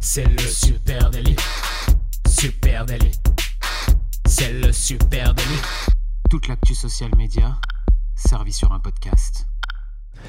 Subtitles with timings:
[0.00, 1.36] C'est le super délit.
[2.28, 3.10] Super délit.
[4.26, 5.60] C'est le super délit.
[6.30, 7.58] Toute l'actu social média
[8.14, 9.46] servie sur un podcast.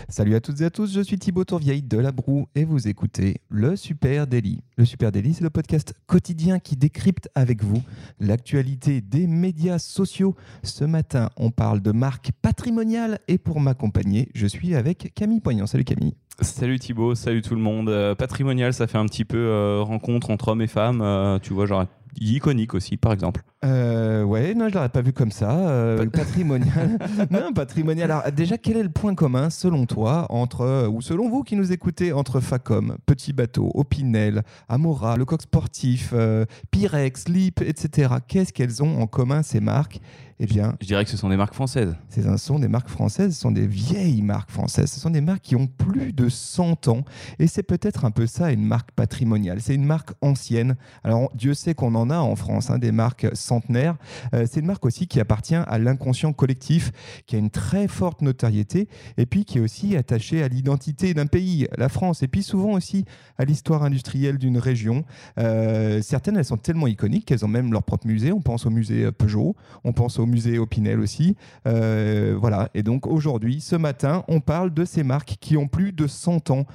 [0.09, 2.87] Salut à toutes et à tous, je suis Thibaut Tourvieille de La Broue et vous
[2.87, 4.63] écoutez Le Super Daily.
[4.77, 7.81] Le Super Daily, c'est le podcast quotidien qui décrypte avec vous
[8.19, 10.35] l'actualité des médias sociaux.
[10.63, 15.67] Ce matin, on parle de marque patrimoniale et pour m'accompagner, je suis avec Camille Poignant.
[15.67, 16.15] Salut Camille.
[16.41, 17.87] Salut Thibaut, salut tout le monde.
[17.87, 21.01] Euh, patrimonial, ça fait un petit peu euh, rencontre entre hommes et femmes.
[21.01, 21.85] Euh, tu vois, genre
[22.19, 23.43] iconique aussi, par exemple.
[23.65, 25.51] Euh, ouais, non, je l'aurais pas vu comme ça.
[25.51, 26.99] Euh, patrimonial.
[27.31, 28.11] non, patrimonial.
[28.11, 31.55] Alors, déjà, quel est le point commun, selon toi, entre, euh, ou selon vous qui
[31.55, 38.15] nous écoutez, entre Facom, Petit Bateau, Opinel, Amora, Le Coq Sportif, euh, Pyrex, Lip, etc.
[38.27, 39.99] Qu'est-ce qu'elles ont en commun, ces marques?
[40.37, 41.95] Eh bien, je dirais que ce sont des marques françaises.
[42.09, 45.43] Ce sont des marques françaises, ce sont des vieilles marques françaises, ce sont des marques
[45.43, 47.05] qui ont plus de 100 ans.
[47.39, 49.61] Et c'est peut-être un peu ça, une marque patrimoniale.
[49.61, 50.75] C'est une marque ancienne.
[51.05, 53.95] Alors, Dieu sait qu'on en a en France, hein, des marques 100 centenaire.
[54.33, 56.91] Euh, c'est une marque aussi qui appartient à l'inconscient collectif,
[57.25, 61.25] qui a une très forte notoriété et puis qui est aussi attachée à l'identité d'un
[61.25, 63.05] pays, la France, et puis souvent aussi
[63.37, 65.05] à l'histoire industrielle d'une région.
[65.39, 68.31] Euh, certaines, elles sont tellement iconiques qu'elles ont même leur propre musée.
[68.31, 71.35] On pense au musée euh, Peugeot, on pense au musée Opinel aussi.
[71.65, 72.69] Voilà.
[72.73, 76.51] Et donc aujourd'hui, ce matin, on parle de ces marques qui ont plus de 100
[76.51, 76.65] ans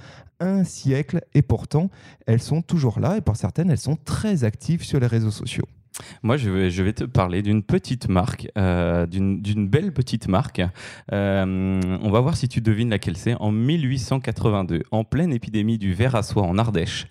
[0.40, 1.90] un siècle et pourtant
[2.26, 5.66] elles sont toujours là et pour certaines elles sont très actives sur les réseaux sociaux.
[6.22, 10.62] Moi, je vais, te parler d'une petite marque, euh, d'une belle petite marque.
[11.12, 13.34] Euh, on va voir si tu devines laquelle c'est.
[13.34, 17.06] En 1882, en pleine épidémie du ver à soie en Ardèche,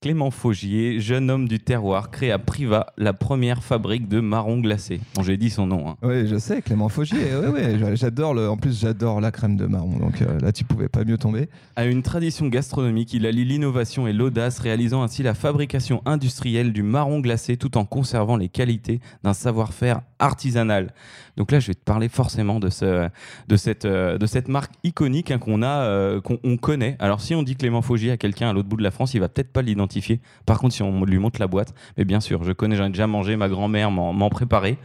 [0.00, 5.00] Clément Faugier, jeune homme du terroir, crée à Privas la première fabrique de marrons glacés.
[5.14, 5.88] Bon, j'ai dit son nom.
[5.88, 5.96] Hein.
[6.02, 7.18] Oui, je sais, Clément Faugier.
[7.52, 7.60] oui,
[7.94, 8.48] j'adore le.
[8.48, 9.96] En plus, j'adore la crème de marron.
[9.98, 11.48] Donc euh, là, tu pouvais pas mieux tomber.
[11.76, 16.82] À une tradition gastronomique, il allie l'innovation et l'audace, réalisant ainsi la fabrication industrielle du
[16.82, 20.92] marron glacé tout en conservant les qualités d'un savoir-faire artisanal.
[21.36, 23.08] Donc là, je vais te parler forcément de, ce,
[23.48, 26.96] de, cette, euh, de cette marque iconique hein, qu'on a, euh, qu'on connaît.
[26.98, 29.20] Alors si on dit Clément Faugier à quelqu'un à l'autre bout de la France, il
[29.20, 30.20] va peut-être pas l'identifier.
[30.46, 32.90] Par contre, si on lui montre la boîte, mais bien sûr, je connais, j'en ai
[32.90, 34.78] déjà mangé, ma grand-mère m'en préparé.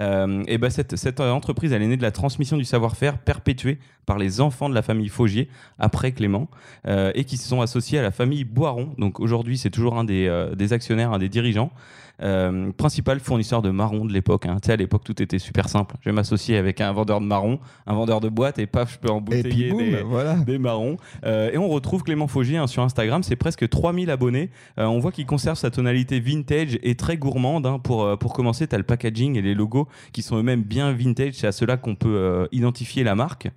[0.00, 3.80] Euh, et ben cette, cette, entreprise, elle est née de la transmission du savoir-faire perpétué
[4.06, 5.48] par les enfants de la famille Faugier
[5.80, 6.48] après Clément
[6.86, 8.94] et qui se sont associés à la famille Boiron.
[8.96, 11.72] Donc aujourd'hui, c'est toujours un des actionnaires, un des dirigeants.
[12.20, 14.46] Euh, principal fournisseur de marrons de l'époque.
[14.46, 14.56] Hein.
[14.60, 15.94] Tu sais, à l'époque, tout était super simple.
[16.00, 18.98] Je vais m'associer avec un vendeur de marrons, un vendeur de boîtes, et paf, je
[18.98, 20.34] peux embouteiller des, voilà.
[20.46, 20.96] des, marrons.
[21.24, 24.50] Euh, et on retrouve Clément Faugier hein, sur Instagram, c'est presque 3000 abonnés.
[24.78, 27.66] Euh, on voit qu'il conserve sa tonalité vintage et très gourmande.
[27.66, 27.78] Hein.
[27.78, 31.34] Pour, pour commencer, tu as le packaging et les logos qui sont eux-mêmes bien vintage.
[31.34, 33.48] C'est à cela qu'on peut identifier la marque.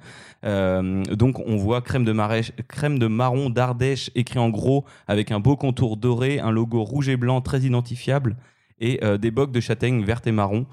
[0.44, 5.40] donc, on voit crème de, marèche, crème de marron d'Ardèche écrit en gros avec un
[5.40, 8.36] beau contour doré, un logo rouge et blanc très identifiable
[8.81, 10.66] et euh, des bocs de châtaigne verte et marron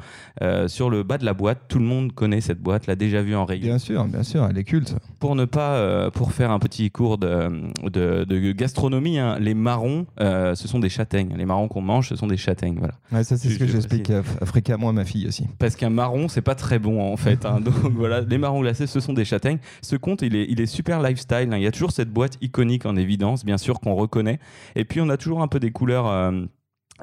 [0.42, 1.60] euh, sur le bas de la boîte.
[1.68, 3.66] Tout le monde connaît cette boîte, l'a déjà vue en rayon.
[3.66, 4.96] Bien sûr, bien sûr, elle est culte.
[5.20, 7.48] Pour ne pas, euh, pour faire un petit cours de,
[7.84, 11.34] de, gastronomie, hein, les marrons, ce sont des châtaignes.
[11.36, 12.94] Les marrons qu'on mange, ce sont des châtaignes, voilà.
[13.12, 14.10] Ouais, ça c'est ce que j'explique
[14.44, 15.46] fréquemment à ma fille aussi.
[15.58, 17.44] Parce qu'un marron, c'est pas très bon en fait.
[17.44, 17.60] Hein.
[17.64, 19.58] donc voilà, les marrons glacés, ce sont des châtaignes.
[19.82, 21.50] Ce compte, il est, il est super lifestyle.
[21.52, 21.58] Hein.
[21.58, 24.38] Il y a toujours cette boîte iconique en évidence, bien sûr qu'on reconnaît.
[24.76, 26.06] Et puis on a toujours un peu des couleurs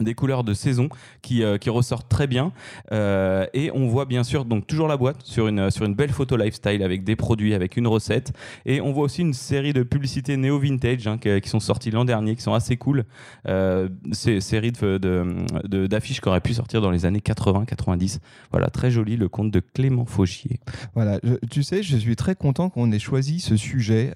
[0.02, 0.90] des couleurs de saison
[1.22, 2.52] qui, euh, qui ressortent très bien.
[2.92, 6.12] Euh, et on voit bien sûr donc toujours la boîte sur une, sur une belle
[6.12, 8.34] photo lifestyle avec des produits avec une recette.
[8.66, 12.06] Et on voit aussi une série de publicités néo vintage hein, qui, sont sorties l'an
[12.06, 13.06] dernier qui sont assez cool.
[13.48, 18.20] Euh, ces séries de, de, d'affiches qui auraient pu sortir dans les années 80 90
[18.52, 20.60] voilà très joli le compte de Clément Fauchier.
[20.94, 21.20] Voilà
[21.50, 24.14] tu sais je suis très content qu'on ait choisi ce sujet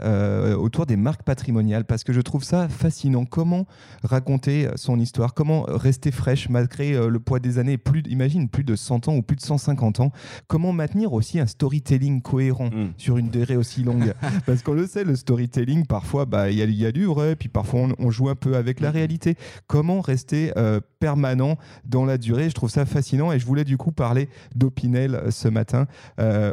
[0.57, 3.25] autour des marques patrimoniales parce que je trouve ça fascinant.
[3.25, 3.65] Comment
[4.03, 5.33] raconter son histoire?
[5.33, 9.15] Comment rester fraîche malgré euh, le poids des années, plus, imagine plus de 100 ans
[9.15, 10.11] ou plus de 150 ans.
[10.47, 12.93] Comment maintenir aussi un storytelling cohérent mm.
[12.97, 14.13] sur une durée aussi longue?
[14.45, 17.35] Parce qu'on le sait, le storytelling, parfois, bah, il y, a, y a du vrai,
[17.35, 19.35] puis parfois on, joue un peu avec la réalité.
[19.67, 23.77] Comment rester euh, permanent dans la durée Je trouve ça fascinant et je voulais du
[23.77, 25.87] coup parler d'Opinel euh, ce matin.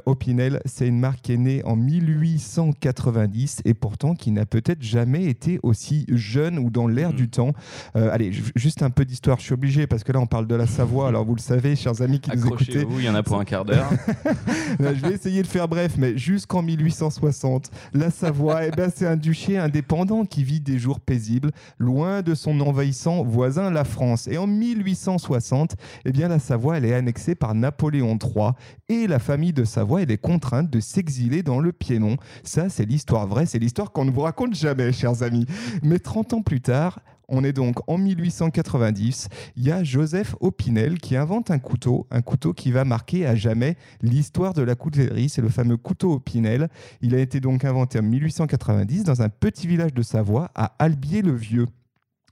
[0.07, 5.25] Opinel, c'est une marque qui est née en 1890 et pourtant qui n'a peut-être jamais
[5.25, 7.17] été aussi jeune ou dans l'air mm.
[7.17, 7.53] du temps.
[7.95, 9.39] allez, juste un peu d'histoire.
[9.39, 11.09] Je suis obligé parce que là, on parle de la Savoie.
[11.09, 12.85] Alors, vous le savez, chers amis qui nous écoutez.
[12.85, 13.91] vous il y en a pour un quart d'heure.
[14.81, 19.17] je vais essayer de faire bref, mais jusqu'en 1860, la Savoie, eh ben, c'est un
[19.17, 24.29] duché indépendant qui vit des jours paisibles, loin de son envahissant voisin, la France.
[24.29, 28.51] Et Et en 1860, eh bien, la Savoie, elle est annexée par Napoléon III
[28.91, 32.19] et la famille de Savoie, elle est contrainte de s'exiler dans le Piémont.
[32.45, 35.47] Ça, c'est l'histoire vraie, c'est l'histoire qu'on ne vous raconte jamais, chers amis.
[35.83, 39.29] Mais 30 ans plus tard, on est donc en 1890.
[39.57, 43.37] Il y a Joseph Opinel qui invente un couteau, un couteau qui va marquer à
[43.37, 45.31] jamais l'histoire de la coutellerie.
[45.31, 46.69] C'est le fameux couteau Opinel.
[47.01, 51.69] Il a été donc inventé en 1890 dans un petit village de Savoie à Albier-le-Vieux.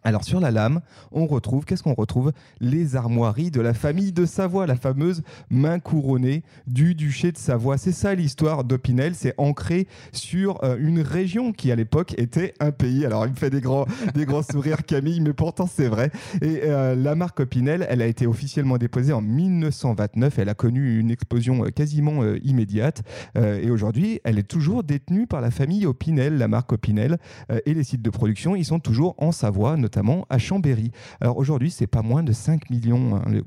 [0.07, 2.33] Alors sur la lame, on retrouve, qu'est-ce qu'on retrouve?
[2.61, 7.79] Les armoiries de la famille de Savoie, la fameuse main couronnée du duché de Savoie.
[7.79, 12.71] C'est ça l'histoire d'Opinel, c'est ancré sur euh, une région qui à l'époque était un
[12.71, 13.07] pays.
[13.07, 16.11] Alors il me fait des grands, des grands sourires Camille, mais pourtant c'est vrai.
[16.43, 21.01] Et euh, la marque Opinel, elle a été officiellement déposée en 1929, elle a connu
[21.01, 23.03] une explosion euh, quasiment immédiate
[23.37, 27.19] et aujourd'hui elle est toujours détenue par la famille Opinel, la marque Opinel
[27.65, 30.91] et les sites de production, ils sont toujours en Savoie, notamment à Chambéry.
[31.21, 33.41] Alors aujourd'hui, c'est pas moins de 5 millions hein, de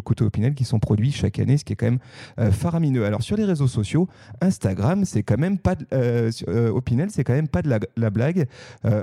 [0.00, 1.98] couteaux Opinel qui sont produits chaque année, ce qui est quand même
[2.38, 3.04] euh, faramineux.
[3.04, 4.08] Alors sur les réseaux sociaux,
[4.40, 8.10] Instagram, c'est quand même pas de, euh, euh, Opinel, c'est quand même pas de la,
[8.10, 8.46] blague.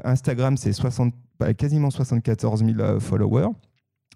[0.03, 0.71] Instagram, c'est
[1.39, 3.49] bah, quasiment 74 000 followers.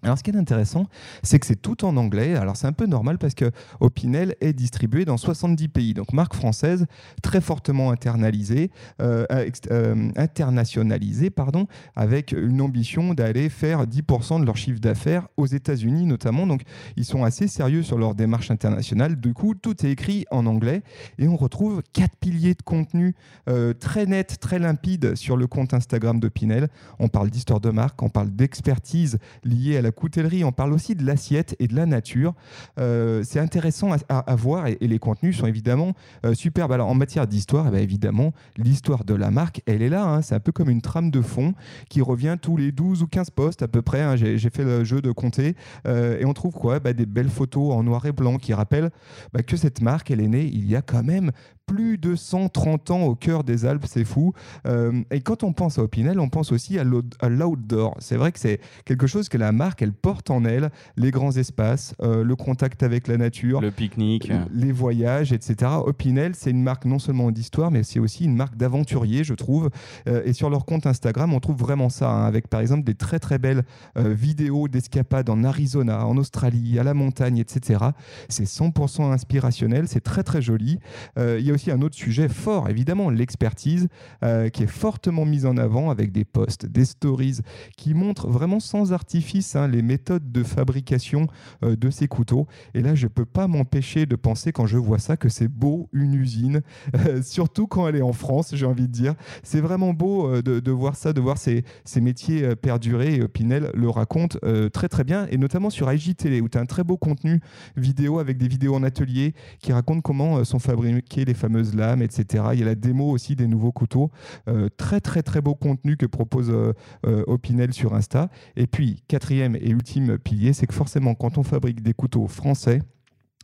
[0.02, 0.86] Alors, ce qui est intéressant,
[1.22, 2.34] c'est que c'est tout en anglais.
[2.34, 5.94] Alors, c'est un peu normal parce que Opinel est distribué dans 70 pays.
[5.94, 6.86] Donc, marque française
[7.22, 9.24] très fortement internalisée, euh,
[9.70, 16.04] euh, internationalisée, pardon, avec une ambition d'aller faire 10% de leur chiffre d'affaires aux États-Unis
[16.04, 16.48] notamment.
[16.48, 16.62] Donc,
[16.96, 19.20] ils sont assez sérieux sur leur démarche internationale.
[19.20, 20.82] Du coup, tout est écrit en anglais
[21.18, 23.14] et on retrouve quatre piliers de contenu
[23.48, 26.68] euh, très nets, très limpides sur le compte Instagram d'Opinel.
[26.98, 30.94] On parle d'histoire de marque, on parle d'expertise liée à la coutellerie, on parle aussi
[30.94, 32.34] de l'assiette et de la nature.
[32.78, 35.92] Euh, c'est intéressant à, voir et, les contenus sont évidemment
[36.26, 36.72] euh, superbes.
[36.72, 40.04] Alors en matière d'histoire, eh ben, évidemment, l'histoire de la marque, elle est là.
[40.04, 40.22] Hein.
[40.22, 41.54] C'est un peu comme une trame de fond
[41.88, 44.00] qui revient tous les 12 ou 15 postes à peu près.
[44.00, 44.16] Hein.
[44.16, 45.54] J'ai fait le jeu de compter
[45.86, 46.80] euh, et on trouve quoi?
[46.80, 48.90] Bah, Des belles photos en noir et blanc qui rappellent
[49.32, 51.30] bah, que cette marque, elle est née il y a quand même
[51.72, 54.34] plus de 130 ans au cœur des Alpes, c'est fou.
[54.66, 57.96] Euh, et quand on pense à Opinel, on pense aussi à l'outdoor.
[57.98, 61.34] C'est vrai que c'est quelque chose que la marque, elle porte en elle, les grands
[61.34, 65.70] espaces, euh, le contact avec la nature, le pique-nique, les voyages, etc.
[65.82, 69.70] Opinel, c'est une marque non seulement d'histoire, mais c'est aussi une marque d'aventurier, je trouve.
[70.08, 72.94] Euh, et sur leur compte Instagram, on trouve vraiment ça, hein, avec par exemple des
[72.94, 73.64] très très belles
[73.96, 77.80] vidéos d'escapades en Arizona, en Australie, à la montagne, etc.
[78.28, 80.78] C'est 100% inspirationnel, c'est très très joli.
[81.16, 83.88] Il y a aussi un autre sujet fort, évidemment, l'expertise,
[84.24, 87.38] euh, qui est fortement mise en avant avec des posts, des stories
[87.76, 91.26] qui montrent vraiment sans artifice hein, les méthodes de fabrication
[91.64, 92.46] euh, de ces couteaux.
[92.74, 95.48] Et là, je ne peux pas m'empêcher de penser quand je vois ça que c'est
[95.48, 96.62] beau une usine,
[96.94, 99.14] euh, surtout quand elle est en France, j'ai envie de dire.
[99.42, 103.14] C'est vraiment beau de, voir ça, de voir ces, ces métiers perdurer.
[103.14, 104.38] Et Pinel le raconte
[104.72, 107.40] très très bien, et notamment sur IGTV, où tu as un très beau contenu
[107.76, 112.44] vidéo avec des vidéos en atelier qui racontent comment sont fabriqués les etc.
[112.52, 114.10] Il y a la démo aussi des nouveaux couteaux.
[114.48, 116.72] Euh, très, très, très beau contenu que propose euh,
[117.06, 118.28] euh, Opinel sur Insta.
[118.56, 122.82] Et puis, quatrième et ultime pilier, c'est que forcément, quand on fabrique des couteaux français,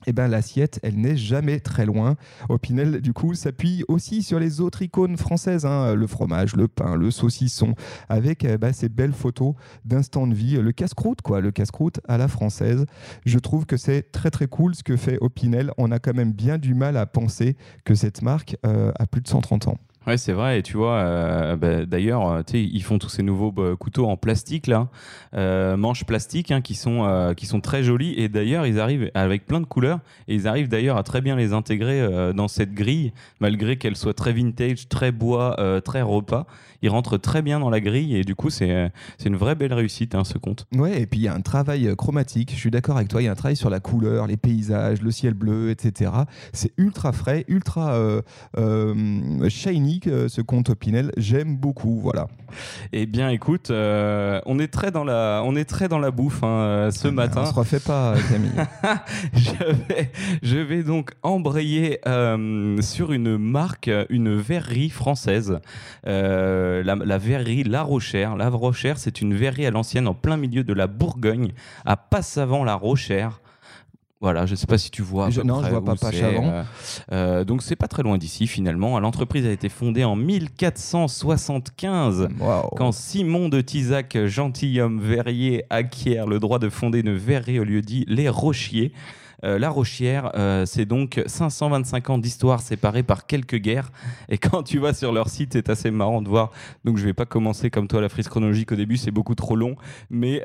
[0.07, 2.17] eh ben, l'assiette, elle n'est jamais très loin.
[2.49, 6.97] Opinel, du coup, s'appuie aussi sur les autres icônes françaises, hein, le fromage, le pain,
[6.97, 7.75] le saucisson,
[8.09, 9.55] avec eh ben, ces belles photos
[9.85, 12.87] d'instant de vie, le casse-croûte, quoi, le casse-croûte à la française.
[13.27, 15.73] Je trouve que c'est très très cool ce que fait Opinel.
[15.79, 19.21] On a quand même bien du mal à penser que cette marque euh, a plus
[19.21, 19.79] de 130 ans.
[20.09, 20.59] Ouais, c'est vrai.
[20.59, 24.17] Et tu vois, euh, bah, d'ailleurs, euh, ils font tous ces nouveaux bah, couteaux en
[24.17, 24.89] plastique, là,
[25.35, 28.15] euh, manches plastiques, hein, qui, sont, qui sont très jolis.
[28.17, 30.01] Et d'ailleurs, ils arrivent avec plein de couleurs.
[30.27, 34.15] Et ils arrivent d'ailleurs à très bien les intégrer dans cette grille, malgré qu'elle soit
[34.15, 36.47] très vintage, très bois, très repas.
[36.81, 38.17] Ils rentrent très bien dans la grille.
[38.17, 38.91] Et du coup, c'est
[39.27, 40.67] une vraie belle réussite, hein, ce compte.
[40.75, 42.53] Ouais, et puis il y a un travail chromatique.
[42.55, 43.21] Je suis d'accord avec toi.
[43.21, 46.13] Il y a un travail sur la couleur, les paysages, le ciel bleu, etc.
[46.55, 48.23] C'est ultra frais, ultra
[49.49, 51.13] shiny euh, ce compte Opinel.
[51.17, 52.29] J'aime beaucoup, voilà.
[52.93, 56.43] Eh bien, écoute, euh, on est très dans la, on est très dans la bouffe
[56.43, 57.43] hein, euh, ce ah, matin.
[57.43, 58.53] On se refait pas, Camille.
[59.35, 60.11] je, vais,
[60.43, 62.01] je vais donc embrayer
[62.81, 65.59] sur une marque, une verrerie française,
[66.05, 68.37] la, la, verrerie La Rochère.
[68.37, 71.53] La Rochère, c'est une verrerie à l'ancienne en plein milieu de la Bourgogne,
[71.85, 73.41] à Passavant-la Rochère.
[74.21, 75.31] Voilà, je ne sais pas si tu vois.
[75.31, 76.51] Je, non, je vois pas Pachavant.
[76.51, 76.65] Euh,
[77.13, 78.99] euh, donc c'est pas très loin d'ici finalement.
[78.99, 82.27] L'entreprise a été fondée en 1475
[82.77, 87.81] quand Simon de Tisac, gentilhomme verrier, acquiert le droit de fonder une verrerie au lieu
[87.81, 88.93] dit Les Rochiers.
[89.43, 90.33] la Rochière,
[90.67, 93.93] c'est donc 525 ans d'histoire séparée par quelques guerres.
[94.29, 96.51] Et quand tu vas sur leur site, c'est assez marrant de voir.
[96.85, 99.55] Donc je vais pas commencer comme toi la frise chronologique au début, c'est beaucoup trop
[99.55, 99.77] long.
[100.11, 100.43] Mais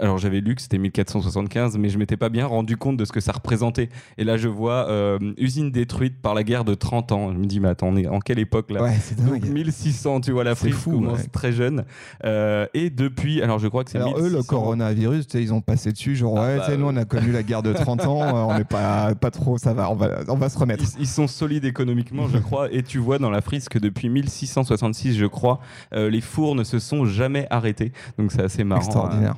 [0.00, 3.12] alors j'avais lu que c'était 1475, mais je m'étais pas bien rendu compte de ce
[3.12, 3.88] que ça représentait.
[4.18, 7.32] Et là, je vois euh, usine détruite par la guerre de 30 ans.
[7.32, 8.82] Je me dis, mais attends, on est en quelle époque là?
[8.82, 11.84] Ouais, c'est Donc 1600, tu vois, la frise fou, commence très jeune.
[12.24, 13.98] Euh, et depuis, alors je crois que c'est.
[13.98, 17.04] Alors eux, le coronavirus, ils ont passé dessus, genre, ah ouais, bah, nous, on a
[17.04, 19.94] connu la guerre de 30 ans, euh, on n'est pas, pas trop, ça va, on
[19.94, 20.84] va, on va se remettre.
[20.98, 22.72] Ils, sont solides économiquement, je crois.
[22.72, 25.60] Et tu vois dans la frise que depuis 1666, je crois,
[25.92, 27.92] les fours ne se sont jamais arrêtés.
[28.18, 28.82] Donc c'est assez marrant.
[28.82, 29.36] Extraordinaire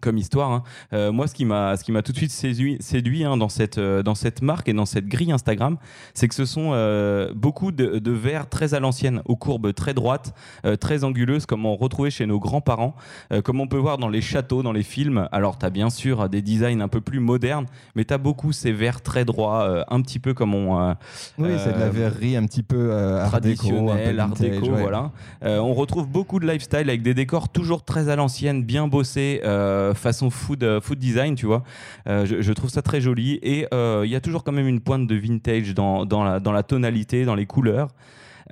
[0.00, 0.50] comme histoire.
[0.52, 0.62] Hein.
[0.92, 3.48] Euh, moi, ce qui m'a ce qui m'a tout de suite séduit, séduit hein, dans
[3.48, 5.76] cette euh, dans cette marque et dans cette grille Instagram,
[6.14, 9.94] c'est que ce sont euh, beaucoup de, de, verres très à l'ancienne, aux courbes très
[9.94, 10.34] droites,
[10.80, 12.94] très anguleuses, comme on retrouvait chez nos grands-parents,
[13.42, 15.28] comme on peut voir dans les châteaux, dans les films.
[15.32, 18.52] Alors, tu as bien sûr des designs un peu plus modernes, mais tu as beaucoup
[18.52, 20.94] ces verres très droits, un petit peu comme on.
[21.38, 22.90] oui, c'est de la verrerie un petit peu
[23.26, 25.10] traditionnelle, art déco, voilà.
[25.42, 29.40] on retrouve beaucoup de lifestyle avec des décors toujours très à l'ancienne, bien bossés.
[29.44, 31.64] Euh, façon food, euh, food design, tu vois.
[32.08, 33.34] Euh, je, trouve ça très joli.
[33.42, 36.52] Et il y a toujours quand même une pointe de vintage dans, dans, la, dans
[36.52, 37.88] la tonalité, dans les couleurs.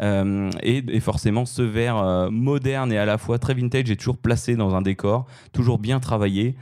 [0.01, 4.75] et, forcément, ce verre moderne et à la fois très vintage est toujours placé dans
[4.75, 6.57] un décor, toujours bien travaillé.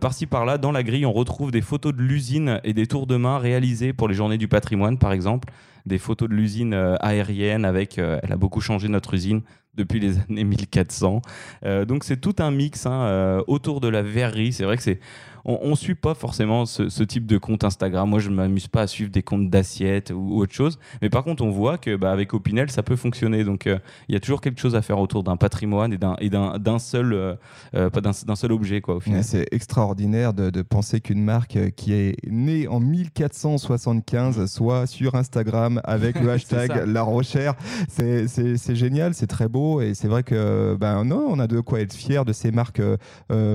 [0.00, 3.16] Par-ci par-là, dans la grille, on retrouve des photos de l'usine et des tours de
[3.16, 5.52] main réalisés pour les journées du patrimoine, par exemple.
[5.84, 7.98] Des photos de l'usine aérienne avec.
[7.98, 9.42] elle a beaucoup changé notre usine
[9.76, 11.22] depuis les années 1400.
[11.64, 14.52] Euh, donc c'est tout un mix hein, euh, autour de la verrerie.
[14.52, 15.00] C'est vrai que c'est
[15.46, 18.10] on, ne suit pas forcément ce, type de compte Instagram.
[18.10, 20.78] Moi, je m'amuse pas à suivre des comptes d'assiettes ou, autre chose.
[21.00, 23.44] Mais par contre, on voit que bah, avec Opinel, ça peut fonctionner.
[23.44, 23.78] Donc, euh,
[24.08, 27.90] il y a toujours quelque chose à faire autour d'un patrimoine et d'un seul euh,
[27.90, 28.96] pas d'un seul objet quoi.
[28.96, 29.22] Au final.
[29.22, 36.20] c'est extraordinaire de, penser qu'une marque qui est née en 1475 soit sur Instagram avec
[36.20, 37.54] le hashtag La Rochère.
[37.88, 41.80] C'est génial, c'est très beau et c'est vrai que ben non, on a de quoi
[41.80, 42.82] être fier de ces marques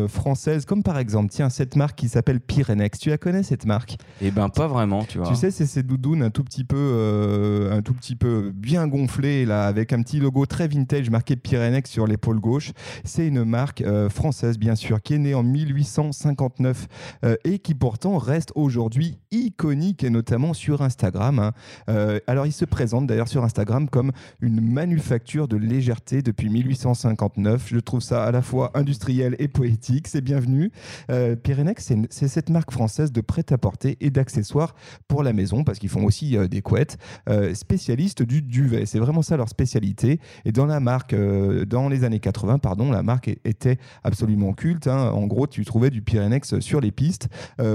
[0.08, 3.00] françaises, comme par exemple, tiens, cette marque qui s'appelle Pyrenex.
[3.00, 3.98] Tu la connais cette marque?
[4.22, 5.27] Eh ben pas vraiment, tu vois.
[5.27, 8.88] Tu sais, c'est ces doudounes un tout petit peu, euh, un tout petit peu bien
[8.88, 12.72] gonflées là, avec un petit logo très vintage marqué Pyrenex sur l'épaule gauche.
[13.03, 16.88] C'est une marque euh, française bien sûr qui est née en 1859
[17.24, 21.39] euh, et qui pourtant reste aujourd'hui iconique et notamment sur Instagram.
[21.39, 21.51] Hein.
[22.27, 27.67] alors il se présente d'ailleurs sur Instagram comme une manufacture de légèreté depuis 1859.
[27.67, 30.08] Je trouve ça à la fois industriel et poétique.
[30.08, 30.72] C'est bienvenu.
[31.43, 34.75] Pyrenex c'est cette marque française de prêt-à-porter et d'accessoires
[35.08, 36.98] pour la maison, parce qu'ils font aussi euh, des couettes,
[37.29, 38.86] euh, spécialistes du duvet.
[38.86, 40.20] C'est vraiment ça leur spécialité.
[40.46, 44.88] Et dans la marque, euh, dans les années 80, pardon, la marque était absolument culte.
[44.88, 45.12] Hein.
[45.12, 47.29] En gros, tu trouvais du Pyrenex sur les pistes,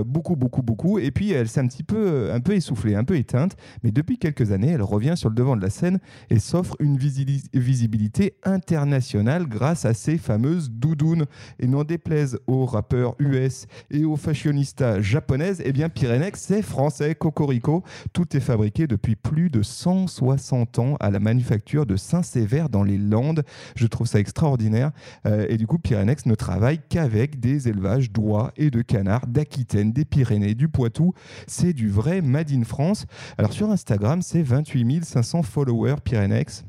[0.04, 0.98] beaucoup, beaucoup, beaucoup.
[0.98, 3.56] Et puis, elle s'est un petit peu, un peu essoufflée, un peu éteinte.
[3.82, 5.98] Mais depuis quelques années, elle revient sur le devant de la scène
[6.30, 11.26] et s'offre une visibilité internationale grâce à ses fameuses doudounes.
[11.58, 17.14] Et n'en déplaise aux rappeurs US et aux fashionistas japonaises, eh bien Pyrenex, c'est français,
[17.14, 17.82] cocorico.
[18.12, 22.98] Tout est fabriqué depuis plus de 160 ans à la manufacture de Saint-Sévère dans les
[22.98, 23.44] Landes.
[23.74, 24.92] Je trouve ça extraordinaire.
[25.26, 29.92] Euh, et du coup, Pyrenex ne travaille qu'avec des élevages d'oies et de canards d'Aquitaine,
[29.92, 31.12] des Pyrénées, du Poitou.
[31.46, 33.06] C'est du vrai Made in France.
[33.38, 36.64] Alors sur Instagram, c'est 28 500 followers Pyrenex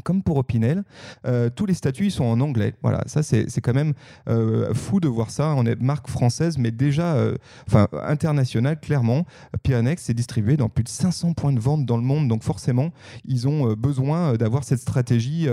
[0.00, 0.84] comme pour Opinel,
[1.26, 2.74] euh, tous les statuts sont en anglais.
[2.82, 3.92] Voilà, ça c'est quand même
[4.28, 5.54] euh, fou de voir ça.
[5.56, 9.26] On est marque française, mais déjà euh, enfin internationale, clairement.
[9.62, 12.90] Pyrenex est distribué dans plus de 500 points de vente dans le monde, donc forcément,
[13.24, 15.46] ils ont besoin d'avoir cette stratégie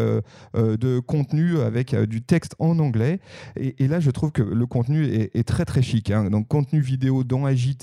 [0.54, 3.20] de contenu avec du texte en anglais.
[3.56, 6.12] Et, là, je trouve que le contenu est, très très chic.
[6.12, 6.30] Hein.
[6.30, 7.78] Donc, contenu vidéo dans AJ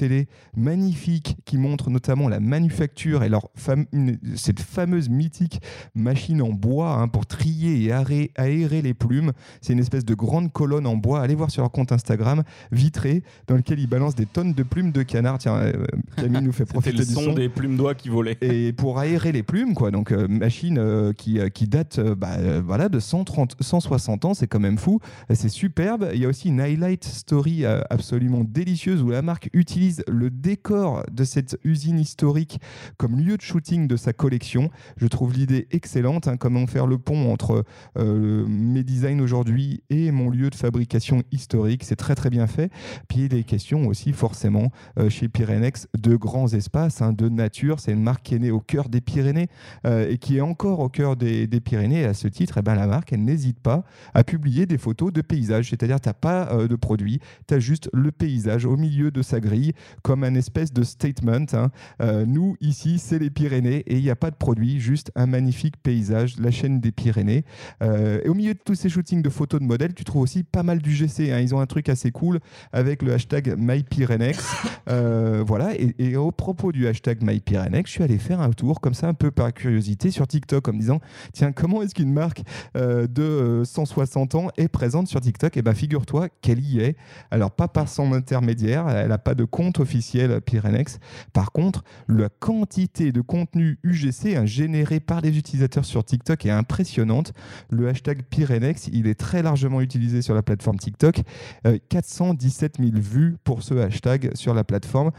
[0.56, 3.50] magnifique, qui montre notamment la manufacture et leur
[4.34, 5.60] cette fameuse mythique
[5.94, 9.32] machine en bois hein, pour trier et aérer, les plumes.
[9.60, 11.20] C'est une espèce de grande colonne en bois.
[11.20, 14.92] Allez voir sur leur compte Instagram, vitré, dans lequel ils balancent des tonnes de plumes
[14.92, 15.38] de canard.
[15.38, 15.86] Tiens, euh,
[16.16, 18.38] Camille nous fait profiter le du son, des plumes d'oie qui volaient.
[18.40, 19.90] Et pour aérer les plumes, quoi.
[19.90, 24.60] Donc, euh, machine euh, qui, qui date bah, voilà, de 130, 160 ans, c'est quand
[24.60, 25.00] même fou.
[25.32, 26.10] C'est superbe.
[26.14, 31.02] Il y a aussi une highlight story absolument délicieuse où la marque utilise le décor
[31.10, 32.60] de cette usine historique
[32.96, 34.70] comme lieu de shooting de sa collection.
[34.96, 36.28] Je trouve l'idée excellente.
[36.28, 37.64] Hein hein, comment faire le pont entre
[37.98, 41.84] euh, mes designs aujourd'hui et mon lieu de fabrication historique.
[41.84, 42.70] C'est très très bien fait.
[43.08, 47.80] Puis il est question aussi forcément euh, chez Pyrenex de grands espaces, hein, de nature.
[47.80, 49.48] C'est une marque qui est née au cœur des Pyrénées
[49.86, 52.00] euh, et qui est encore au cœur des, Pyrénées.
[52.00, 55.12] Et à ce titre, eh ben, la marque, elle n'hésite pas à publier des photos
[55.12, 55.70] de paysages.
[55.70, 59.40] C'est-à-dire, tu n'as pas de produit, tu as juste le paysage au milieu de sa
[59.40, 61.46] grille comme un espèce de statement.
[61.52, 61.70] Hein.
[62.26, 65.76] nous, ici, c'est les Pyrénées et il n'y a pas de produit, juste un magnifique
[65.82, 67.44] paysage, la chaîne des Pyrénées.
[67.82, 70.42] Euh, et au milieu de tous ces shootings de photos de modèles, tu trouves aussi
[70.42, 71.32] pas mal du GC.
[71.32, 71.40] Hein.
[71.40, 72.40] Ils ont un truc assez cool
[72.72, 74.56] avec le hashtag MyPyrenex.
[74.88, 75.70] Euh, voilà.
[75.76, 79.14] Et, au propos du hashtag MyPyrenex, je suis allé faire un tour comme ça, un
[79.14, 81.00] peu par curiosité, sur TikTok en me disant
[81.32, 82.42] tiens, comment est-ce qu'une marque
[82.76, 85.56] euh, de 160 ans est présente sur TikTok?
[85.56, 86.96] Et eh bien, figure-toi qu'elle y est.
[87.30, 90.98] Alors, pas par son intermédiaire, elle n'a pas de compte officiel Pyrenex.
[91.32, 96.50] Par contre, la quantité de contenu UGC hein, généré par les utilisateurs sur TikTok est
[96.50, 97.32] impressionnante.
[97.70, 101.22] Le hashtag Pyrenex, il est très largement utilisé sur la plateforme TikTok.
[101.88, 105.10] 417 euh, 000 vues pour ce hashtag sur la plateforme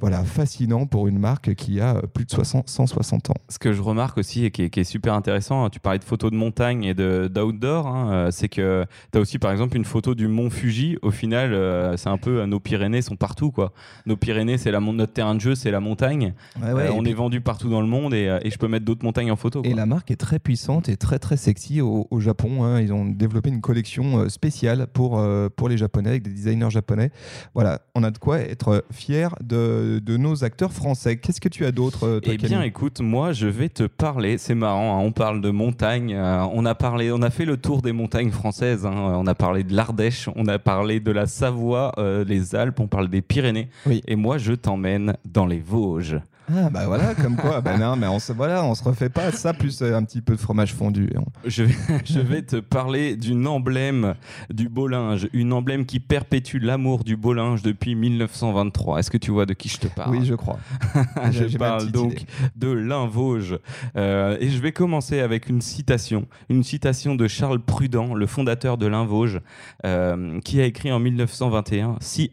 [0.00, 3.34] voilà, fascinant pour une marque qui a euh, plus de 160 ans.
[3.50, 6.30] Ce que je remarque aussi et qui est, super intéressant, hein, tu parlais de photos
[6.30, 10.14] de montagne et d'outdoor, hein, euh, c'est que tu as aussi par exemple une photo
[10.14, 10.96] du mont Fuji.
[11.02, 13.50] Au final, euh, c'est un peu nos Pyrénées sont partout.
[13.50, 13.72] quoi.
[14.06, 16.32] Nos Pyrénées, c'est notre terrain de jeu, c'est la montagne.
[16.62, 19.62] on est vendu partout dans le monde et, je peux mettre d'autres montagnes en photo.
[19.64, 22.64] Et la marque est très puissante et très très sexy au, Japon.
[22.64, 22.80] Hein.
[22.80, 25.22] Ils ont développé une collection spéciale pour,
[25.56, 27.10] pour les Japonais avec des designers japonais.
[27.54, 31.16] Voilà, on a de quoi être fier de de, nos acteurs français.
[31.16, 34.38] Qu'est-ce que tu as d'autre euh, Eh bien, écoute, moi, je vais te parler.
[34.38, 36.14] C'est marrant, hein, on parle de montagnes.
[36.14, 38.86] Euh, on a parlé, on a fait le tour des montagnes françaises.
[38.86, 38.94] Hein.
[38.94, 42.86] on a parlé de l'Ardèche, on a parlé de la Savoie, euh, les Alpes, on
[42.88, 43.68] parle des Pyrénées.
[44.06, 46.20] Et moi, je t'emmène dans les Vosges.
[46.52, 47.60] Ah bah voilà, comme quoi.
[47.60, 50.20] bah non, mais on se voilà, on se refait pas ça plus euh, un petit
[50.20, 51.10] peu de fromage fondu.
[51.44, 54.14] Je, vais, je vais te parler d'une emblème
[54.50, 58.98] du beau linge, une emblème qui perpétue l'amour du beau linge depuis 1923.
[58.98, 60.16] Est-ce que tu vois de qui je te parle?
[60.16, 60.58] Oui, je crois.
[61.30, 62.24] je parle donc
[62.56, 63.58] de Lin Vosges.
[63.96, 68.76] Euh, et je vais commencer avec une citation, une citation de Charles Prudent, le fondateur
[68.76, 69.40] de Lin Vosges,
[69.84, 72.32] euh, qui a écrit en 1921 si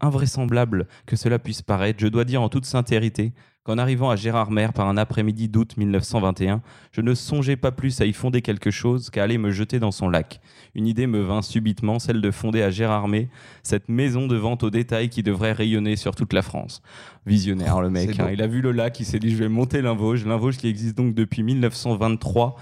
[0.00, 3.32] invraisemblable que cela puisse paraître, je dois dire en toute sincérité
[3.66, 8.04] qu'en arrivant à Gérardmer par un après-midi d'août 1921, je ne songeais pas plus à
[8.04, 10.40] y fonder quelque chose qu'à aller me jeter dans son lac.
[10.76, 13.28] Une idée me vint subitement, celle de fonder à Gérardmer
[13.64, 16.80] cette maison de vente au détail qui devrait rayonner sur toute la France.
[17.26, 18.28] Visionnaire le mec, hein.
[18.32, 20.96] il a vu le lac, il s'est dit je vais monter l'Invauge, l'Invauge qui existe
[20.96, 22.54] donc depuis 1923.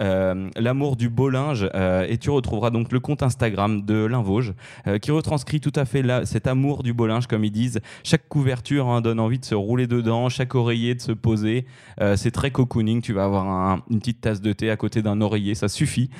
[0.00, 4.54] Euh, l'amour du beau linge, euh, et tu retrouveras donc le compte Instagram de l'Invauge
[4.86, 7.80] euh, qui retranscrit tout à fait cet amour du beau linge comme ils disent.
[8.04, 11.66] Chaque couverture hein, donne envie de se rouler dedans, chaque oreiller de se poser.
[12.00, 13.02] Euh, c'est très cocooning.
[13.02, 15.56] Tu vas avoir une petite tasse de thé à côté d'un oreiller.
[15.56, 16.10] Ça suffit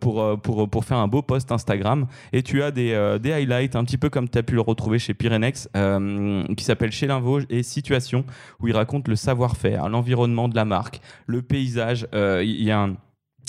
[0.00, 2.06] pour, pour, pour faire un beau post Instagram.
[2.32, 4.98] Et tu as des, des highlights, un petit peu comme tu as pu le retrouver
[4.98, 5.68] chez Pyrenex,
[6.56, 7.06] qui s'appelle Chez
[7.48, 8.24] et Situation,
[8.60, 12.06] où il raconte le savoir-faire, l'environnement de la marque, le paysage.
[12.12, 12.96] Il y a un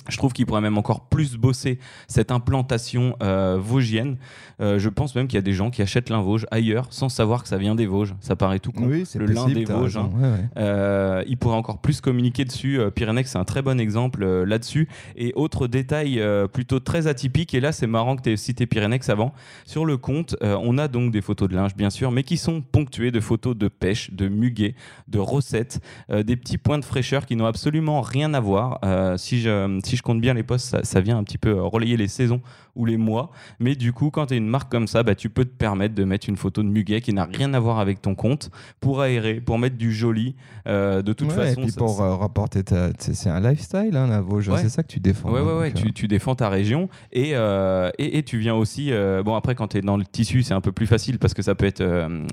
[0.10, 4.18] je trouve qu'il pourrait même encore plus bosser cette implantation euh, vosgienne.
[4.62, 7.10] Euh, je pense même qu'il y a des gens qui achètent l'un Vosges ailleurs sans
[7.10, 8.14] savoir que ça vient des Vosges.
[8.20, 8.86] Ça paraît tout con.
[8.88, 9.98] Oui, le lin des Vosges.
[9.98, 10.10] Hein.
[10.58, 12.80] Euh, il pourrait encore plus communiquer dessus.
[12.94, 14.88] Pyrénées, c'est un très bon exemple là-dessus.
[15.16, 16.22] Et autre détail
[16.54, 19.34] plutôt très atypique, et là c'est marrant que tu aies cité Pyrénées avant.
[19.66, 22.62] Sur le compte, on a donc des photos de linge, bien sûr, mais qui sont
[22.62, 24.76] ponctuées de photos de pêche, de muguet,
[25.08, 28.80] de recettes, des petits points de fraîcheur qui n'ont absolument rien à voir.
[29.18, 32.08] si je si je compte bien les posts, ça, vient un petit peu relayer les
[32.08, 32.42] saisons
[32.76, 33.32] ou les mois.
[33.60, 35.96] Mais du coup, quand tu es une marque comme ça, bah, tu peux te permettre
[35.96, 39.02] de mettre une photo de muguet qui n'a rien à voir avec ton compte pour
[39.02, 40.36] aérer, pour mettre du joli.
[40.68, 41.62] Euh, de toute façon.
[41.62, 42.62] Et puis pour euh, rapporter
[43.00, 44.52] C'est un lifestyle, hein, Vosges.
[44.58, 45.32] C'est ça que tu défends.
[45.32, 45.74] Ouais, ouais, ouais.
[45.74, 48.92] Tu, tu, défends ta région et, et, et, tu viens aussi.
[49.24, 51.42] bon, après, quand tu es dans le tissu, c'est un peu plus facile parce que
[51.42, 51.84] ça peut être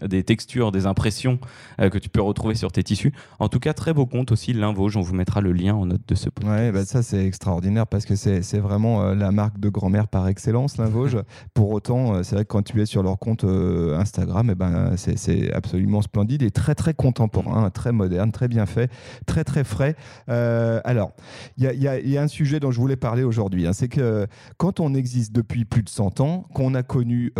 [0.06, 1.38] des textures, des impressions
[1.78, 3.12] que tu peux retrouver sur tes tissus.
[3.38, 4.96] En tout cas, très beau compte aussi, l'un Vosges.
[4.96, 6.54] On vous mettra le lien en note de ce podcast.
[6.54, 10.28] Ouais, bah ça, c'est extraordinaire parce que c'est vraiment euh, la marque de grand-mère par
[10.32, 11.18] excellence, Vosges.
[11.54, 14.52] Pour autant, euh, c'est vrai que quand tu es sur leur compte euh, Instagram, et
[14.52, 18.90] eh ben, c'est absolument splendide et très très contemporain, très moderne, très bien fait,
[19.26, 19.94] très très frais.
[20.28, 21.12] alors,
[21.58, 24.80] il y, y, a un sujet dont je voulais parler aujourd'hui, hein, c'est que quand
[24.80, 27.32] on existe depuis plus de 100 ans, qu'on a connu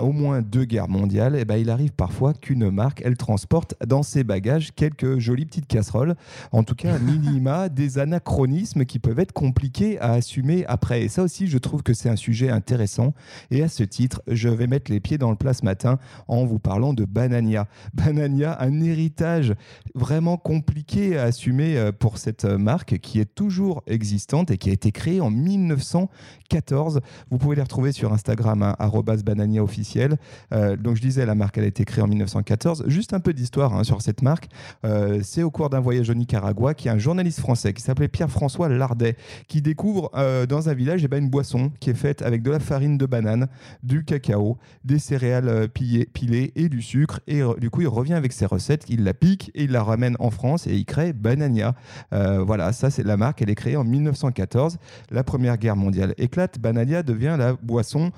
[0.00, 3.74] au moins deux guerres mondiales, et eh ben, il arrive parfois qu'une marque, elle transporte
[3.84, 6.14] dans ses bagages quelques jolies petites casseroles,
[6.52, 11.02] en tout cas minima des anachronismes qui peuvent être complexes compliqué à assumer après.
[11.04, 13.14] Et ça aussi, je trouve que c'est un sujet intéressant.
[13.50, 16.44] Et à ce titre, je vais mettre les pieds dans le plat ce matin en
[16.44, 17.66] vous parlant de Banania.
[17.94, 19.54] Banania, un héritage
[19.94, 24.72] vraiment compliqué à assumer euh, pour cette marque qui est toujours existante et qui a
[24.72, 27.00] été créée en 1914.
[27.30, 28.76] Vous pouvez les retrouver sur Instagram, hein,
[29.24, 30.16] banania officiel.
[30.52, 32.84] Euh, donc je disais, la marque, elle a été créée en 1914.
[32.86, 34.48] Juste un peu d'histoire hein, sur cette marque.
[34.84, 37.82] Euh, c'est au cours d'un voyage au Nicaragua qu'il y a un journaliste français qui
[37.82, 39.16] s'appelait Pierre-François Lardet
[39.48, 42.50] qui découvre euh, dans un village eh ben, une boisson qui est faite avec de
[42.50, 43.48] la farine de banane,
[43.82, 47.20] du cacao, des céréales pilées et du sucre.
[47.26, 50.16] Et du coup, il revient avec ses recettes, il la pique et il la ramène
[50.18, 51.74] en France et il crée Banania.
[52.10, 54.78] voilà, ça c'est la marque, elle est créée en 1914.
[55.10, 58.10] La Première Guerre mondiale éclate, Banania devient la boisson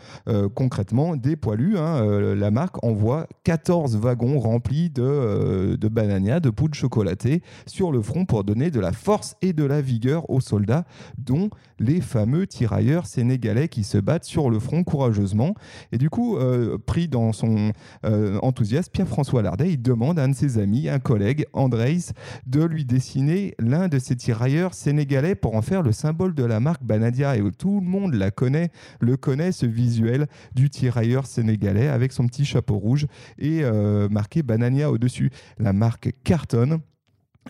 [0.55, 1.79] concrètement des poilus.
[1.79, 7.92] Hein, la marque envoie 14 wagons remplis de, euh, de banania, de poudre chocolatée sur
[7.92, 10.85] le front pour donner de la force et de la vigueur aux soldats,
[11.18, 15.54] dont les fameux tirailleurs sénégalais qui se battent sur le front courageusement.
[15.92, 17.72] Et du coup, euh, pris dans son
[18.04, 21.98] euh, enthousiasme, Pierre-François Lardet, il demande à un de ses amis, un collègue, Andrés,
[22.46, 26.61] de lui dessiner l'un de ces tirailleurs sénégalais pour en faire le symbole de la
[26.61, 27.37] marque Banadia.
[27.37, 32.26] Et tout le monde la connaît, le connaît, ce visuel du tirailleur sénégalais avec son
[32.26, 33.06] petit chapeau rouge
[33.38, 35.30] et euh, marqué Banania au-dessus.
[35.58, 36.80] La marque cartonne.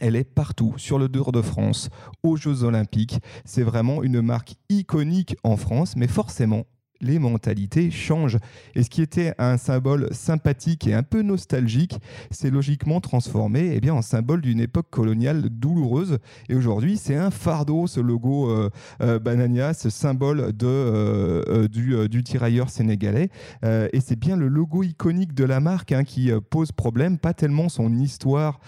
[0.01, 1.89] Elle est partout, sur le Tour de France,
[2.23, 3.21] aux Jeux Olympiques.
[3.45, 6.65] C'est vraiment une marque iconique en France, mais forcément,
[7.01, 8.39] les mentalités changent.
[8.75, 11.99] Et ce qui était un symbole sympathique et un peu nostalgique,
[12.31, 16.19] c'est logiquement transformé eh bien, en symbole d'une époque coloniale douloureuse.
[16.49, 22.23] Et aujourd'hui, c'est un fardeau, ce logo euh, euh, Banania, ce symbole de, euh, du,
[22.23, 23.31] tirailleur sénégalais.
[23.63, 27.69] et c'est bien le logo iconique de la marque hein, qui pose problème, pas tellement
[27.69, 28.61] son histoire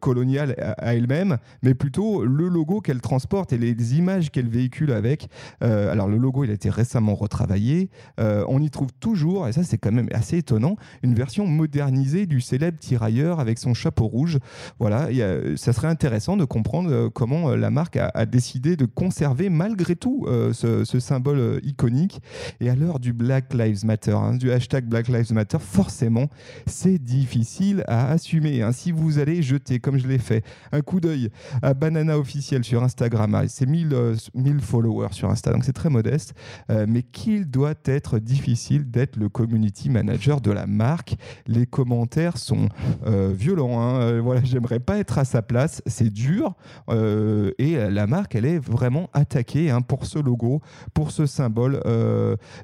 [0.00, 5.28] coloniale à, elle-même, mais plutôt le logo qu'elle transporte et les images qu'elle véhicule avec.
[5.60, 7.90] alors le logo, il a été récemment retravaillé.
[8.18, 12.24] Euh, on y trouve toujours, et ça c'est quand même assez étonnant, une version modernisée
[12.24, 14.38] du célèbre tirailleur avec son chapeau rouge.
[14.78, 15.08] Voilà,
[15.56, 19.96] ça serait intéressant de comprendre euh, comment euh, la marque a, décidé de conserver malgré
[19.96, 22.20] tout ce, symbole iconique.
[22.60, 26.26] Et à l'heure du Black Lives Matter, hein, du hashtag Black Lives Matter, forcément,
[26.66, 28.62] c'est difficile à assumer.
[28.62, 28.72] Hein.
[28.72, 31.30] Si vous allez jeter, comme je l'ai fait, un coup d'œil
[31.62, 35.90] à Banana officiel sur Instagram, hein, c'est 1000, 1000 followers sur Insta, donc c'est très
[35.90, 36.34] modeste.
[36.70, 41.16] Euh, mais qu'il doit être difficile d'être le community manager de la marque.
[41.46, 42.68] Les commentaires sont
[43.06, 43.80] euh, violents.
[43.80, 44.00] Hein.
[44.00, 45.82] Euh, voilà, j'aimerais pas être à sa place.
[45.86, 46.54] C'est dur.
[47.58, 50.60] et la marque, elle est vraiment attaquée hein, pour ce logo,
[50.94, 51.82] pour ce symbole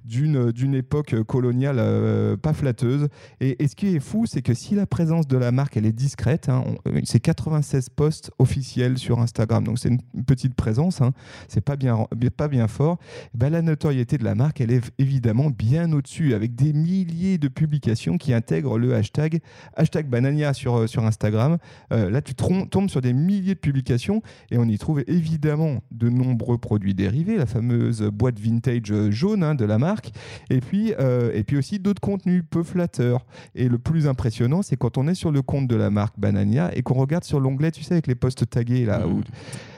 [0.05, 3.09] d'une d'une époque coloniale pas flatteuse.
[3.41, 5.93] Et, ce qui est fou, c'est que si la présence de la marque, elle est
[5.93, 6.65] discrète, hein,
[7.05, 11.01] c'est 96 posts officiels sur Instagram, donc c'est une petite présence,
[11.49, 12.99] c'est pas bien, pas bien fort.
[13.35, 17.49] Ben, la notoriété de la marque, elle est évidemment bien au-dessus, avec des milliers de
[17.49, 19.41] publications qui intègrent le hashtag,
[19.75, 21.59] hashtag Banania sur, euh, sur Instagram.
[21.93, 26.09] Euh, là, tu tombes sur des milliers de publications et on y trouve évidemment de
[26.09, 30.13] nombreux produits dérivés, la fameuse boîte vintage jaune hein, de la marque,
[30.51, 33.25] et puis, euh, et puis aussi d'autres contenus peu flatteurs.
[33.55, 36.71] Et le plus impressionnant, c'est quand on est sur le compte de la marque Banania
[36.77, 39.07] et qu'on regarde sur l'onglet, tu sais, avec les posts tagués là.
[39.07, 39.23] Où...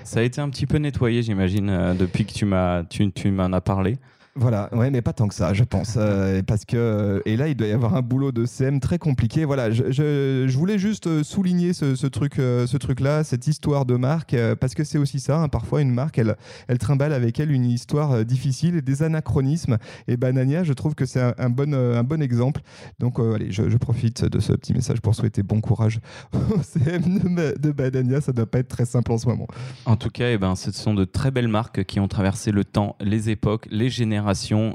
[0.05, 3.53] Ça a été un petit peu nettoyé, j'imagine, depuis que tu m'as tu, tu m'en
[3.53, 3.99] as parlé.
[4.41, 5.95] Voilà, ouais, mais pas tant que ça, je pense.
[5.97, 9.45] Euh, parce que, et là, il doit y avoir un boulot de CM très compliqué.
[9.45, 13.85] Voilà, je, je, voulais juste euh, souligner ce, ce truc, euh, ce truc-là, cette histoire
[13.85, 15.41] de marque, parce que c'est aussi ça.
[15.41, 16.37] Hein, parfois, une marque, elle,
[16.69, 19.77] elle trimballe avec elle une histoire difficile et des anachronismes.
[20.07, 22.61] Et Banania, je trouve que c'est un, bon, un bon exemple.
[23.01, 26.01] Donc, allez, je, profite de ce petit message pour souhaiter bon courage
[26.33, 28.21] au CM de, de Banania.
[28.21, 29.49] Ça doit pas être très simple en ce moment.
[29.85, 32.65] En tout cas, eh ben, ce sont de très belles marques qui ont traversé le
[32.65, 34.28] temps, les époques, les générations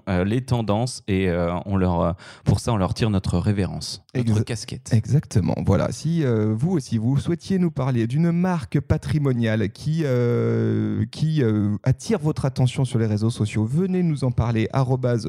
[0.08, 2.12] euh, les tendances, et euh, on leur, euh,
[2.44, 4.92] pour ça, on leur tire notre révérence, notre casquette.
[4.94, 5.56] Exactement.
[5.66, 5.92] Voilà.
[5.92, 10.04] Si vous aussi, vous souhaitiez nous parler d'une marque patrimoniale qui,
[11.12, 11.44] qui
[11.84, 14.68] attire votre attention sur les réseaux sociaux, venez nous en parler.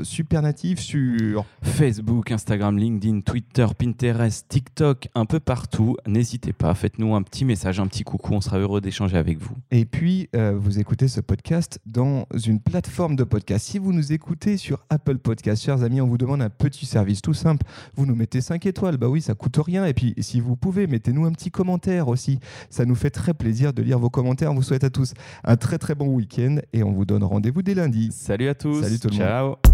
[0.02, 5.96] Supernatif sur Facebook, Instagram, LinkedIn, Twitter, Pinterest, TikTok, un peu partout.
[6.06, 9.54] N'hésitez pas, faites-nous un petit message, un petit coucou, on sera heureux d'échanger avec vous.
[9.70, 13.66] Et puis, vous écoutez ce podcast dans une plateforme de podcast.
[13.66, 17.22] Si vous nous écoutez sur Apple Podcast, chers amis, on vous demande un petit service
[17.22, 17.64] tout simple.
[17.96, 19.86] Vous nous mettez 5 étoiles, bah oui, ça coûte rien.
[19.86, 22.40] Et puis, si vous pouvez, mettez-nous un petit commentaire aussi.
[22.70, 24.52] Ça nous fait très plaisir de lire vos commentaires.
[24.52, 25.14] On vous souhaite à tous
[25.44, 28.10] un très très bon week-end et on vous donne rendez-vous dès lundi.
[28.12, 28.82] Salut à tous.
[28.82, 29.48] Salut tout le Ciao.
[29.48, 29.73] monde.